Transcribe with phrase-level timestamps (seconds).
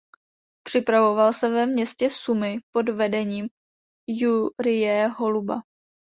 [0.63, 3.47] Připravoval se ve městě Sumy pod vedením
[4.09, 5.61] Jurije Holuba.